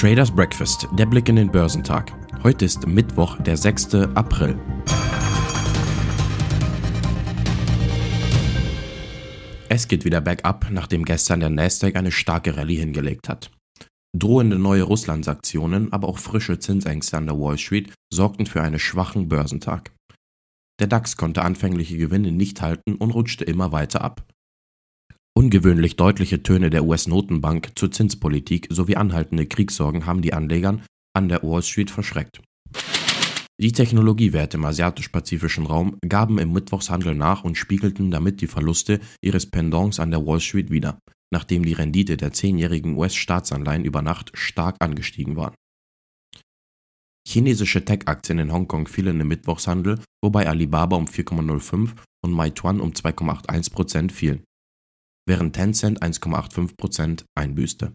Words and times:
Traders 0.00 0.30
Breakfast, 0.30 0.88
der 0.92 1.04
Blick 1.04 1.28
in 1.28 1.36
den 1.36 1.52
Börsentag. 1.52 2.10
Heute 2.42 2.64
ist 2.64 2.86
Mittwoch, 2.86 3.36
der 3.42 3.58
6. 3.58 3.96
April. 4.14 4.58
Es 9.68 9.88
geht 9.88 10.06
wieder 10.06 10.22
bergab, 10.22 10.68
nachdem 10.70 11.04
gestern 11.04 11.40
der 11.40 11.50
Nasdaq 11.50 11.96
eine 11.96 12.12
starke 12.12 12.56
Rallye 12.56 12.76
hingelegt 12.76 13.28
hat. 13.28 13.50
Drohende 14.16 14.58
neue 14.58 14.84
Russland-Sanktionen, 14.84 15.92
aber 15.92 16.08
auch 16.08 16.16
frische 16.16 16.58
Zinsängste 16.58 17.18
an 17.18 17.26
der 17.26 17.38
Wall 17.38 17.58
Street 17.58 17.92
sorgten 18.10 18.46
für 18.46 18.62
einen 18.62 18.78
schwachen 18.78 19.28
Börsentag. 19.28 19.92
Der 20.80 20.86
DAX 20.86 21.18
konnte 21.18 21.42
anfängliche 21.42 21.98
Gewinne 21.98 22.32
nicht 22.32 22.62
halten 22.62 22.94
und 22.94 23.10
rutschte 23.10 23.44
immer 23.44 23.70
weiter 23.70 24.00
ab. 24.00 24.24
Ungewöhnlich 25.40 25.96
deutliche 25.96 26.42
Töne 26.42 26.68
der 26.68 26.84
US-Notenbank 26.84 27.70
zur 27.74 27.90
Zinspolitik 27.90 28.68
sowie 28.68 28.96
anhaltende 28.96 29.46
Kriegssorgen 29.46 30.04
haben 30.04 30.20
die 30.20 30.34
Anlegern 30.34 30.82
an 31.14 31.30
der 31.30 31.42
Wall 31.42 31.62
Street 31.62 31.90
verschreckt. 31.90 32.42
Die 33.58 33.72
Technologiewerte 33.72 34.58
im 34.58 34.66
asiatisch-pazifischen 34.66 35.64
Raum 35.64 35.96
gaben 36.06 36.38
im 36.38 36.52
Mittwochshandel 36.52 37.14
nach 37.14 37.42
und 37.42 37.56
spiegelten 37.56 38.10
damit 38.10 38.42
die 38.42 38.48
Verluste 38.48 39.00
ihres 39.22 39.46
Pendants 39.46 39.98
an 39.98 40.10
der 40.10 40.26
Wall 40.26 40.40
Street 40.40 40.70
wider, 40.70 40.98
nachdem 41.32 41.64
die 41.64 41.72
Rendite 41.72 42.18
der 42.18 42.34
zehnjährigen 42.34 42.98
US-Staatsanleihen 42.98 43.86
über 43.86 44.02
Nacht 44.02 44.32
stark 44.34 44.76
angestiegen 44.80 45.36
war. 45.36 45.54
Chinesische 47.26 47.82
Tech-Aktien 47.82 48.40
in 48.40 48.52
Hongkong 48.52 48.88
fielen 48.88 49.18
im 49.18 49.28
Mittwochshandel, 49.28 50.00
wobei 50.22 50.46
Alibaba 50.46 50.96
um 50.96 51.06
4,05 51.06 51.92
und 52.22 52.32
Meituan 52.32 52.82
um 52.82 52.90
2,81% 52.90 54.12
fielen 54.12 54.44
während 55.30 55.54
Tencent 55.54 56.02
1,85% 56.02 57.24
einbüßte. 57.36 57.94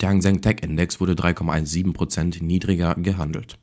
Der 0.00 0.08
Hang 0.08 0.22
Seng 0.22 0.40
Tech 0.40 0.62
Index 0.62 1.00
wurde 1.00 1.14
3,17% 1.14 2.44
niedriger 2.44 2.94
gehandelt. 2.94 3.58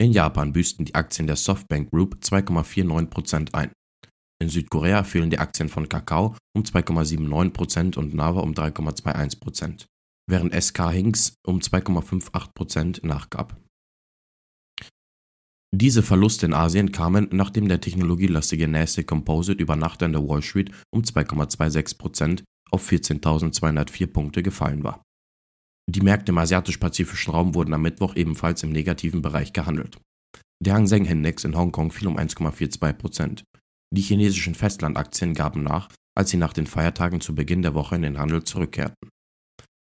In 0.00 0.12
Japan 0.12 0.52
büßten 0.52 0.84
die 0.84 0.94
Aktien 0.94 1.26
der 1.26 1.34
Softbank 1.34 1.90
Group 1.90 2.18
2,49% 2.22 3.54
ein. 3.54 3.72
In 4.40 4.48
Südkorea 4.48 5.02
fielen 5.02 5.30
die 5.30 5.40
Aktien 5.40 5.68
von 5.68 5.88
Kakao 5.88 6.36
um 6.56 6.62
2,79% 6.62 7.98
und 7.98 8.14
Nava 8.14 8.40
um 8.40 8.52
3,21%, 8.52 9.86
während 10.30 10.54
SK 10.54 10.92
Hinks 10.92 11.34
um 11.44 11.58
2,58% 11.58 13.04
nachgab. 13.04 13.60
Diese 15.74 16.02
Verluste 16.02 16.44
in 16.44 16.52
Asien 16.52 16.92
kamen, 16.92 17.28
nachdem 17.32 17.66
der 17.66 17.80
technologielastige 17.80 18.68
Nasdaq 18.68 19.06
Composite 19.06 19.62
über 19.62 19.74
Nacht 19.74 20.02
an 20.02 20.12
der 20.12 20.28
Wall 20.28 20.42
Street 20.42 20.70
um 20.90 21.00
2,26% 21.00 22.42
auf 22.70 22.90
14.204 22.90 24.06
Punkte 24.06 24.42
gefallen 24.42 24.84
war. 24.84 25.02
Die 25.90 26.02
Märkte 26.02 26.32
im 26.32 26.38
asiatisch-pazifischen 26.38 27.32
Raum 27.32 27.54
wurden 27.54 27.72
am 27.74 27.82
Mittwoch 27.82 28.16
ebenfalls 28.16 28.62
im 28.62 28.70
negativen 28.70 29.22
Bereich 29.22 29.52
gehandelt. 29.52 29.98
Der 30.62 30.74
Hang 30.74 30.86
Seng 30.86 31.06
Index 31.06 31.44
in 31.44 31.56
Hongkong 31.56 31.90
fiel 31.90 32.08
um 32.08 32.18
1,42%. 32.18 33.42
Die 33.94 34.02
chinesischen 34.02 34.54
Festlandaktien 34.54 35.34
gaben 35.34 35.62
nach, 35.64 35.88
als 36.16 36.30
sie 36.30 36.36
nach 36.36 36.52
den 36.52 36.66
Feiertagen 36.66 37.20
zu 37.20 37.34
Beginn 37.34 37.62
der 37.62 37.74
Woche 37.74 37.96
in 37.96 38.02
den 38.02 38.18
Handel 38.18 38.44
zurückkehrten. 38.44 39.08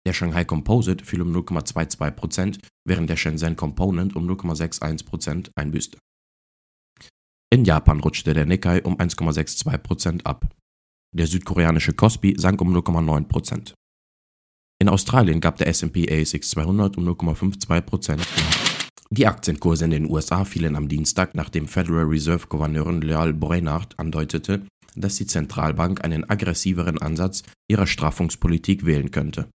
Der 0.08 0.14
Shanghai 0.14 0.45
Composite 0.45 1.03
fiel 1.05 1.22
um 1.22 1.36
0,22%, 1.36 2.59
während 2.88 3.09
der 3.09 3.17
Shenzhen 3.17 3.55
Component 3.55 4.16
um 4.16 4.30
0,61% 4.30 5.52
einbüßte. 5.56 5.97
In 7.52 7.66
Japan 7.66 8.00
rutschte 8.00 8.33
der 8.33 8.45
Nikkei 8.45 8.83
um 8.83 8.97
1,62% 8.97 10.23
ab. 10.23 10.47
Der 11.16 11.25
südkoreanische 11.25 11.94
Kospi 11.94 12.36
sank 12.38 12.61
um 12.61 12.75
0,9%. 12.75 13.73
In 14.81 14.88
Australien 14.88 15.41
gab 15.41 15.57
der 15.57 15.68
S&P 15.68 16.07
ASX 16.09 16.51
200 16.51 16.97
um 16.97 17.07
0,52% 17.07 18.19
Die 19.09 19.28
Aktienkurse 19.28 19.85
in 19.85 19.91
den 19.91 20.09
USA 20.09 20.45
fielen 20.45 20.75
am 20.75 20.88
Dienstag, 20.88 21.34
nachdem 21.34 21.68
Federal 21.68 22.06
Reserve 22.06 22.47
Gouverneurin 22.47 23.01
Leal 23.01 23.34
Brainard 23.34 23.97
andeutete, 23.97 24.66
dass 24.95 25.16
die 25.16 25.25
Zentralbank 25.25 26.03
einen 26.03 26.29
aggressiveren 26.29 27.01
Ansatz 27.01 27.44
ihrer 27.68 27.88
Straffungspolitik 27.88 28.85
wählen 28.85 29.12
könnte. 29.12 29.50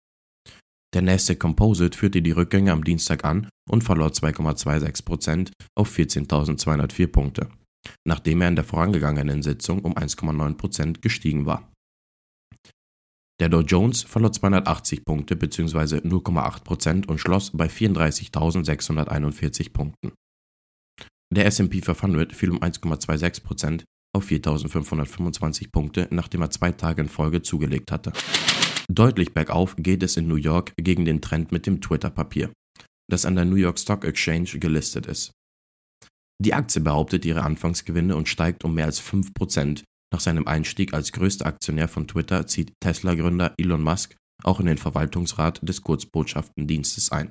Der 0.94 1.02
Nasdaq 1.02 1.40
Composite 1.40 1.98
führte 1.98 2.22
die 2.22 2.30
Rückgänge 2.30 2.70
am 2.70 2.84
Dienstag 2.84 3.24
an 3.24 3.48
und 3.68 3.82
verlor 3.82 4.10
2,26% 4.10 5.50
auf 5.76 5.92
14.204 5.92 7.08
Punkte, 7.08 7.48
nachdem 8.06 8.42
er 8.42 8.48
in 8.48 8.54
der 8.54 8.64
vorangegangenen 8.64 9.42
Sitzung 9.42 9.80
um 9.80 9.94
1,9% 9.94 11.00
gestiegen 11.00 11.46
war. 11.46 11.72
Der 13.40 13.48
Dow 13.48 13.62
Jones 13.62 14.04
verlor 14.04 14.30
280 14.30 15.04
Punkte 15.04 15.34
bzw. 15.34 15.96
0,8% 15.96 17.08
und 17.08 17.18
schloss 17.18 17.50
bei 17.50 17.66
34.641 17.66 19.72
Punkten. 19.72 20.12
Der 21.34 21.46
S&P 21.46 21.80
500 21.80 22.32
fiel 22.32 22.52
um 22.52 22.60
1,26% 22.60 23.82
auf 24.14 24.28
4.525 24.28 25.72
Punkte, 25.72 26.06
nachdem 26.12 26.42
er 26.42 26.50
zwei 26.50 26.70
Tage 26.70 27.02
in 27.02 27.08
Folge 27.08 27.42
zugelegt 27.42 27.90
hatte. 27.90 28.12
Deutlich 28.90 29.32
bergauf 29.32 29.76
geht 29.76 30.02
es 30.02 30.16
in 30.16 30.28
New 30.28 30.36
York 30.36 30.74
gegen 30.76 31.04
den 31.04 31.20
Trend 31.20 31.52
mit 31.52 31.66
dem 31.66 31.80
Twitter-Papier, 31.80 32.52
das 33.10 33.24
an 33.24 33.34
der 33.34 33.44
New 33.44 33.56
York 33.56 33.78
Stock 33.78 34.04
Exchange 34.04 34.58
gelistet 34.58 35.06
ist. 35.06 35.32
Die 36.42 36.52
Aktie 36.52 36.82
behauptet 36.82 37.24
ihre 37.24 37.42
Anfangsgewinne 37.42 38.16
und 38.16 38.28
steigt 38.28 38.64
um 38.64 38.74
mehr 38.74 38.86
als 38.86 39.00
5%. 39.00 39.84
Nach 40.12 40.20
seinem 40.20 40.46
Einstieg 40.46 40.92
als 40.92 41.12
größter 41.12 41.46
Aktionär 41.46 41.88
von 41.88 42.06
Twitter 42.06 42.46
zieht 42.46 42.72
Tesla-Gründer 42.80 43.54
Elon 43.58 43.82
Musk 43.82 44.16
auch 44.42 44.60
in 44.60 44.66
den 44.66 44.78
Verwaltungsrat 44.78 45.60
des 45.66 45.82
Kurzbotschaftendienstes 45.82 47.12
ein. 47.12 47.30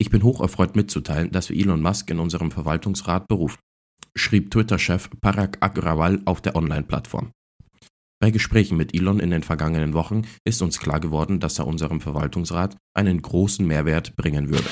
Ich 0.00 0.10
bin 0.10 0.22
hocherfreut 0.22 0.76
mitzuteilen, 0.76 1.30
dass 1.30 1.50
wir 1.50 1.56
Elon 1.56 1.82
Musk 1.82 2.10
in 2.10 2.18
unserem 2.18 2.50
Verwaltungsrat 2.50 3.28
berufen, 3.28 3.60
schrieb 4.16 4.50
Twitter-Chef 4.50 5.10
Parag 5.20 5.58
Agrawal 5.60 6.22
auf 6.24 6.40
der 6.40 6.56
Online-Plattform. 6.56 7.32
Bei 8.22 8.30
Gesprächen 8.30 8.76
mit 8.76 8.94
Elon 8.94 9.18
in 9.18 9.30
den 9.30 9.42
vergangenen 9.42 9.94
Wochen 9.94 10.22
ist 10.44 10.60
uns 10.60 10.78
klar 10.78 11.00
geworden, 11.00 11.40
dass 11.40 11.58
er 11.58 11.66
unserem 11.66 12.02
Verwaltungsrat 12.02 12.76
einen 12.94 13.22
großen 13.22 13.66
Mehrwert 13.66 14.14
bringen 14.14 14.50
würde. 14.50 14.68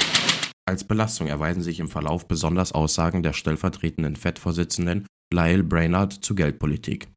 Als 0.68 0.84
Belastung 0.84 1.28
erweisen 1.28 1.62
sich 1.62 1.80
im 1.80 1.88
Verlauf 1.88 2.28
besonders 2.28 2.72
Aussagen 2.72 3.22
der 3.22 3.32
stellvertretenden 3.32 4.16
FED-Vorsitzenden 4.16 5.06
Lyle 5.32 5.64
Brainard 5.64 6.12
zur 6.12 6.36
Geldpolitik. 6.36 7.08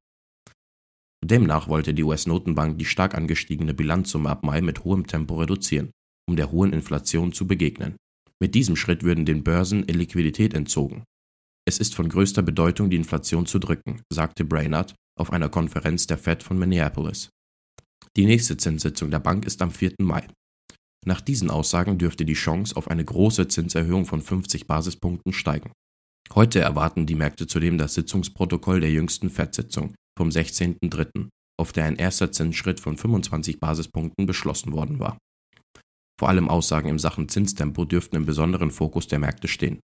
Demnach 1.23 1.67
wollte 1.67 1.93
die 1.93 2.03
US-Notenbank 2.03 2.79
die 2.79 2.85
stark 2.85 3.13
angestiegene 3.13 3.73
Bilanzsumme 3.73 4.29
ab 4.29 4.43
Mai 4.43 4.61
mit 4.61 4.85
hohem 4.85 5.07
Tempo 5.07 5.35
reduzieren, 5.35 5.91
um 6.29 6.37
der 6.37 6.51
hohen 6.51 6.71
Inflation 6.71 7.33
zu 7.33 7.45
begegnen. 7.45 7.97
Mit 8.39 8.55
diesem 8.55 8.77
Schritt 8.77 9.03
würden 9.03 9.25
den 9.25 9.43
Börsen 9.43 9.83
Liquidität 9.83 10.53
entzogen. 10.53 11.03
Es 11.67 11.77
ist 11.77 11.93
von 11.93 12.07
größter 12.07 12.41
Bedeutung, 12.41 12.89
die 12.89 12.95
Inflation 12.95 13.45
zu 13.45 13.59
drücken, 13.59 14.01
sagte 14.11 14.45
Brainard 14.45 14.95
auf 15.21 15.31
einer 15.31 15.49
Konferenz 15.49 16.07
der 16.07 16.17
Fed 16.17 16.43
von 16.43 16.59
Minneapolis. 16.59 17.29
Die 18.17 18.25
nächste 18.25 18.57
Zinssitzung 18.57 19.11
der 19.11 19.19
Bank 19.19 19.45
ist 19.45 19.61
am 19.61 19.71
4. 19.71 19.93
Mai. 20.01 20.27
Nach 21.05 21.21
diesen 21.21 21.49
Aussagen 21.49 21.97
dürfte 21.97 22.25
die 22.25 22.33
Chance 22.33 22.75
auf 22.75 22.89
eine 22.89 23.05
große 23.05 23.47
Zinserhöhung 23.47 24.05
von 24.05 24.21
50 24.21 24.67
Basispunkten 24.67 25.31
steigen. 25.31 25.71
Heute 26.33 26.59
erwarten 26.59 27.05
die 27.05 27.15
Märkte 27.15 27.47
zudem 27.47 27.77
das 27.77 27.93
Sitzungsprotokoll 27.93 28.81
der 28.81 28.91
jüngsten 28.91 29.29
Fed-Sitzung 29.29 29.95
vom 30.17 30.29
16.03., 30.29 31.29
auf 31.59 31.71
der 31.71 31.85
ein 31.85 31.95
erster 31.95 32.31
Zinsschritt 32.31 32.79
von 32.79 32.97
25 32.97 33.59
Basispunkten 33.59 34.25
beschlossen 34.25 34.73
worden 34.73 34.99
war. 34.99 35.17
Vor 36.19 36.29
allem 36.29 36.49
Aussagen 36.49 36.89
im 36.89 36.99
Sachen 36.99 37.29
Zinstempo 37.29 37.85
dürften 37.85 38.15
im 38.15 38.25
besonderen 38.25 38.71
Fokus 38.71 39.07
der 39.07 39.19
Märkte 39.19 39.47
stehen. 39.47 39.79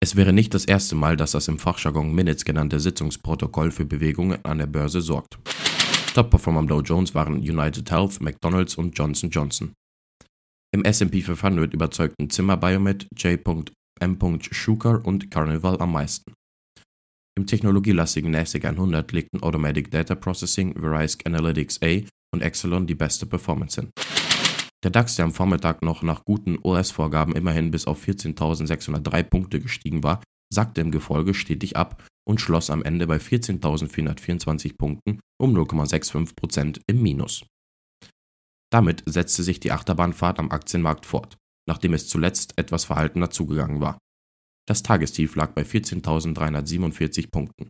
Es 0.00 0.14
wäre 0.14 0.32
nicht 0.32 0.54
das 0.54 0.64
erste 0.64 0.94
Mal, 0.94 1.16
dass 1.16 1.32
das 1.32 1.48
im 1.48 1.58
Fachjargon 1.58 2.14
Minutes 2.14 2.44
genannte 2.44 2.78
Sitzungsprotokoll 2.78 3.72
für 3.72 3.84
Bewegungen 3.84 4.44
an 4.44 4.58
der 4.58 4.66
Börse 4.66 5.00
sorgt. 5.00 5.38
Top-Performer 6.14 6.60
am 6.60 6.68
Dow 6.68 6.80
Jones 6.80 7.14
waren 7.14 7.38
United 7.38 7.90
Health, 7.90 8.20
McDonald's 8.20 8.76
und 8.76 8.96
Johnson 8.96 9.30
Johnson. 9.30 9.72
Im 10.72 10.84
S&P 10.84 11.20
500 11.22 11.72
überzeugten 11.74 12.30
Zimmer 12.30 12.56
Biomed, 12.56 13.08
J.M. 13.16 14.40
Schuker 14.40 15.04
und 15.04 15.30
Carnival 15.30 15.80
am 15.80 15.92
meisten. 15.92 16.32
Im 17.36 17.46
technologielastigen 17.46 18.30
NASDAQ 18.30 18.64
100 18.66 19.12
legten 19.12 19.42
Automatic 19.42 19.90
Data 19.90 20.14
Processing, 20.14 20.74
Verisk 20.78 21.26
Analytics 21.26 21.80
A 21.82 22.00
und 22.34 22.42
Exelon 22.42 22.86
die 22.86 22.94
beste 22.94 23.26
Performance 23.26 23.80
hin. 23.80 23.90
Der 24.84 24.90
DAX, 24.92 25.16
der 25.16 25.24
am 25.24 25.32
Vormittag 25.32 25.82
noch 25.82 26.02
nach 26.02 26.24
guten 26.24 26.58
US-Vorgaben 26.62 27.34
immerhin 27.34 27.70
bis 27.70 27.86
auf 27.86 28.02
14.603 28.06 29.22
Punkte 29.24 29.60
gestiegen 29.60 30.04
war, 30.04 30.22
sackte 30.52 30.80
im 30.80 30.92
Gefolge 30.92 31.34
stetig 31.34 31.76
ab 31.76 32.06
und 32.26 32.40
schloss 32.40 32.70
am 32.70 32.82
Ende 32.82 33.06
bei 33.06 33.16
14.424 33.16 34.76
Punkten 34.76 35.20
um 35.40 35.56
0,65% 35.56 36.80
im 36.86 37.02
Minus. 37.02 37.44
Damit 38.70 39.02
setzte 39.06 39.42
sich 39.42 39.60
die 39.60 39.72
Achterbahnfahrt 39.72 40.38
am 40.38 40.50
Aktienmarkt 40.50 41.06
fort, 41.06 41.36
nachdem 41.66 41.94
es 41.94 42.08
zuletzt 42.08 42.56
etwas 42.56 42.84
verhaltener 42.84 43.30
zugegangen 43.30 43.80
war. 43.80 43.98
Das 44.68 44.82
Tagestief 44.82 45.34
lag 45.34 45.52
bei 45.52 45.62
14.347 45.62 47.30
Punkten. 47.30 47.68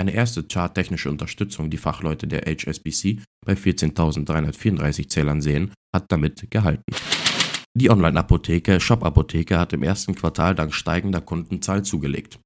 Eine 0.00 0.12
erste 0.12 0.44
charttechnische 0.44 1.10
Unterstützung, 1.10 1.70
die 1.70 1.76
Fachleute 1.76 2.28
der 2.28 2.42
HSBC 2.42 3.20
bei 3.44 3.54
14.334 3.54 5.08
Zählern 5.08 5.40
sehen, 5.40 5.72
hat 5.92 6.06
damit 6.12 6.50
gehalten. 6.50 6.84
Die 7.74 7.90
Online-Apotheke 7.90 8.80
Shop 8.80 9.04
Apotheke 9.04 9.58
hat 9.58 9.72
im 9.72 9.82
ersten 9.82 10.14
Quartal 10.14 10.54
dank 10.54 10.72
steigender 10.72 11.20
Kundenzahl 11.20 11.84
zugelegt. 11.84 12.38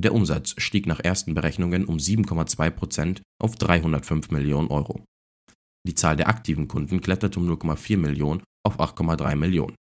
Der 0.00 0.14
Umsatz 0.14 0.54
stieg 0.58 0.86
nach 0.86 1.00
ersten 1.00 1.34
Berechnungen 1.34 1.84
um 1.84 1.96
7,2% 1.96 3.22
auf 3.40 3.56
305 3.56 4.30
Millionen 4.30 4.68
Euro. 4.68 5.04
Die 5.86 5.94
Zahl 5.94 6.16
der 6.16 6.28
aktiven 6.28 6.68
Kunden 6.68 7.00
kletterte 7.00 7.38
um 7.38 7.48
0,4 7.48 7.96
Millionen 7.96 8.42
auf 8.64 8.80
8,3 8.80 9.36
Millionen. 9.36 9.76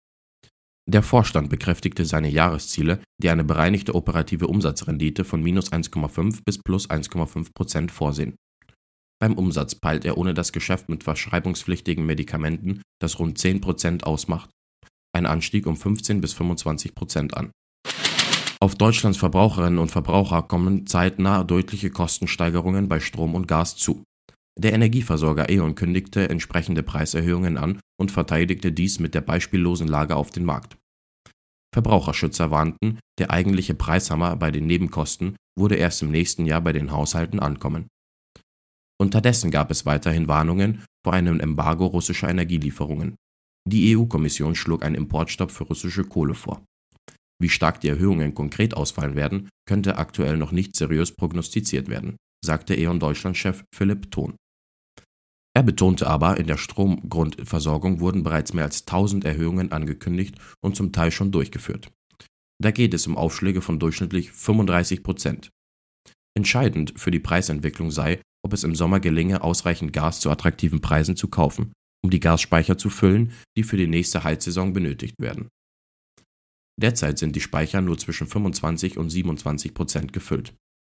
Der 0.85 1.01
Vorstand 1.01 1.49
bekräftigte 1.49 2.05
seine 2.05 2.29
Jahresziele, 2.29 3.01
die 3.21 3.29
eine 3.29 3.43
bereinigte 3.43 3.95
operative 3.95 4.47
Umsatzrendite 4.47 5.23
von 5.23 5.41
minus 5.41 5.71
1,5 5.71 6.41
bis 6.45 6.57
plus 6.57 6.89
1,5 6.89 7.53
Prozent 7.53 7.91
vorsehen. 7.91 8.35
Beim 9.21 9.35
Umsatz 9.35 9.75
peilt 9.75 10.03
er 10.03 10.17
ohne 10.17 10.33
das 10.33 10.51
Geschäft 10.51 10.89
mit 10.89 11.05
verschreibungspflichtigen 11.05 12.05
Medikamenten, 12.05 12.81
das 12.99 13.19
rund 13.19 13.37
10 13.37 13.61
Prozent 13.61 14.05
ausmacht, 14.05 14.49
ein 15.15 15.25
Anstieg 15.25 15.67
um 15.67 15.77
15 15.77 16.19
bis 16.19 16.33
25 16.33 16.93
Prozent 16.93 17.37
an. 17.37 17.51
Auf 18.59 18.75
Deutschlands 18.75 19.17
Verbraucherinnen 19.17 19.79
und 19.79 19.91
Verbraucher 19.91 20.41
kommen 20.41 20.87
zeitnah 20.87 21.43
deutliche 21.43 21.91
Kostensteigerungen 21.91 22.89
bei 22.89 22.99
Strom 22.99 23.35
und 23.35 23.47
Gas 23.47 23.77
zu. 23.77 24.03
Der 24.59 24.73
Energieversorger 24.73 25.49
E.ON 25.49 25.75
kündigte 25.75 26.29
entsprechende 26.29 26.83
Preiserhöhungen 26.83 27.57
an 27.57 27.79
und 27.99 28.11
verteidigte 28.11 28.71
dies 28.71 28.99
mit 28.99 29.15
der 29.15 29.21
beispiellosen 29.21 29.87
Lage 29.87 30.15
auf 30.15 30.29
den 30.29 30.45
Markt. 30.45 30.77
Verbraucherschützer 31.73 32.51
warnten, 32.51 32.99
der 33.17 33.31
eigentliche 33.31 33.73
Preishammer 33.73 34.35
bei 34.35 34.51
den 34.51 34.67
Nebenkosten 34.67 35.35
würde 35.57 35.75
erst 35.75 36.03
im 36.03 36.11
nächsten 36.11 36.45
Jahr 36.45 36.61
bei 36.61 36.71
den 36.71 36.91
Haushalten 36.91 37.39
ankommen. 37.39 37.87
Unterdessen 39.01 39.49
gab 39.49 39.71
es 39.71 39.85
weiterhin 39.85 40.27
Warnungen 40.27 40.83
vor 41.03 41.13
einem 41.13 41.39
Embargo 41.39 41.87
russischer 41.87 42.29
Energielieferungen. 42.29 43.15
Die 43.67 43.95
EU-Kommission 43.95 44.55
schlug 44.55 44.83
einen 44.83 44.95
Importstopp 44.95 45.51
für 45.51 45.63
russische 45.63 46.03
Kohle 46.03 46.35
vor. 46.35 46.63
Wie 47.41 47.49
stark 47.49 47.81
die 47.81 47.89
Erhöhungen 47.89 48.35
konkret 48.35 48.75
ausfallen 48.75 49.15
werden, 49.15 49.49
könnte 49.67 49.97
aktuell 49.97 50.37
noch 50.37 50.51
nicht 50.51 50.75
seriös 50.75 51.11
prognostiziert 51.11 51.89
werden, 51.89 52.17
sagte 52.45 52.75
E.ON 52.75 52.99
Deutschland-Chef 52.99 53.63
Philipp 53.73 54.11
Thon. 54.11 54.35
Er 55.55 55.63
betonte 55.63 56.07
aber, 56.07 56.37
in 56.37 56.47
der 56.47 56.57
Stromgrundversorgung 56.57 57.99
wurden 57.99 58.23
bereits 58.23 58.53
mehr 58.53 58.63
als 58.63 58.81
1000 58.81 59.23
Erhöhungen 59.23 59.71
angekündigt 59.71 60.35
und 60.61 60.75
zum 60.75 60.91
Teil 60.91 61.11
schon 61.11 61.31
durchgeführt. 61.31 61.91
Da 62.61 62.71
geht 62.71 62.93
es 62.93 63.05
um 63.05 63.17
Aufschläge 63.17 63.61
von 63.61 63.79
durchschnittlich 63.79 64.31
35 64.31 65.03
Prozent. 65.03 65.49
Entscheidend 66.35 66.93
für 66.95 67.11
die 67.11 67.19
Preisentwicklung 67.19 67.91
sei, 67.91 68.21
ob 68.43 68.53
es 68.53 68.63
im 68.63 68.75
Sommer 68.75 68.99
gelinge, 68.99 69.43
ausreichend 69.43 69.93
Gas 69.93 70.19
zu 70.19 70.31
attraktiven 70.31 70.81
Preisen 70.81 71.15
zu 71.15 71.27
kaufen, 71.27 71.71
um 72.03 72.09
die 72.09 72.19
Gasspeicher 72.19 72.77
zu 72.77 72.89
füllen, 72.89 73.31
die 73.55 73.63
für 73.63 73.77
die 73.77 73.87
nächste 73.87 74.23
Heizsaison 74.23 74.73
benötigt 74.73 75.15
werden. 75.19 75.49
Derzeit 76.81 77.19
sind 77.19 77.35
die 77.35 77.41
Speicher 77.41 77.81
nur 77.81 77.99
zwischen 77.99 78.25
25 78.25 78.97
und 78.97 79.11
27 79.11 79.73
Prozent 79.75 80.13
gefüllt. 80.13 80.55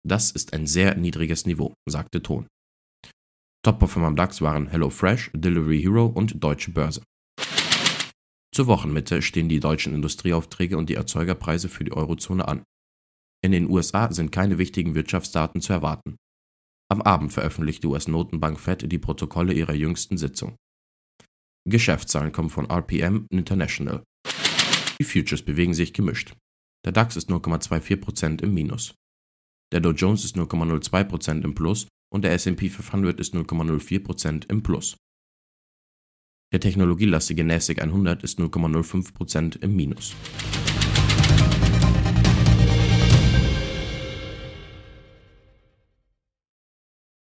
Das 0.07 0.31
ist 0.31 0.53
ein 0.53 0.67
sehr 0.67 0.95
niedriges 0.95 1.45
Niveau, 1.45 1.73
sagte 1.87 2.21
Ton. 2.21 2.47
Top-Performer 3.65 4.09
am 4.09 4.15
DAX 4.15 4.41
waren 4.41 4.67
HelloFresh, 4.67 5.31
Delivery 5.33 5.81
Hero 5.81 6.05
und 6.05 6.43
Deutsche 6.43 6.69
Börse. 6.69 7.01
Zur 8.53 8.67
Wochenmitte 8.67 9.23
stehen 9.23 9.49
die 9.49 9.59
deutschen 9.59 9.95
Industrieaufträge 9.95 10.77
und 10.77 10.87
die 10.87 10.93
Erzeugerpreise 10.93 11.67
für 11.67 11.83
die 11.83 11.91
Eurozone 11.91 12.47
an. 12.47 12.63
In 13.43 13.51
den 13.51 13.67
USA 13.67 14.11
sind 14.11 14.31
keine 14.31 14.59
wichtigen 14.59 14.93
Wirtschaftsdaten 14.93 15.61
zu 15.61 15.73
erwarten. 15.73 16.15
Am 16.91 17.01
Abend 17.01 17.33
veröffentlicht 17.33 17.81
die 17.81 17.87
US-Notenbank 17.87 18.59
Fed 18.59 18.91
die 18.91 18.99
Protokolle 18.99 19.53
ihrer 19.53 19.73
jüngsten 19.73 20.19
Sitzung. 20.19 20.55
Geschäftszahlen 21.67 22.31
kommen 22.31 22.51
von 22.51 22.69
RPM 22.69 23.25
International. 23.31 24.03
Die 24.99 25.05
Futures 25.05 25.41
bewegen 25.41 25.73
sich 25.73 25.91
gemischt. 25.91 26.35
Der 26.85 26.91
DAX 26.91 27.15
ist 27.15 27.31
0,24% 27.31 28.43
im 28.43 28.53
Minus. 28.53 28.93
Der 29.73 29.79
Dow 29.79 29.89
Jones 29.89 30.23
ist 30.23 30.35
0,02% 30.35 31.43
im 31.43 31.55
Plus 31.55 31.87
und 32.15 32.21
der 32.21 32.31
S&P 32.31 32.69
500 32.69 33.19
ist 33.19 33.35
0,04% 33.35 34.49
im 34.49 34.63
Plus. 34.63 34.95
Der 36.53 36.61
technologielastige 36.61 37.43
NASDAQ 37.43 37.81
100 37.81 38.23
ist 38.23 38.39
0,05% 38.39 39.61
im 39.61 39.75
Minus. 39.75 40.15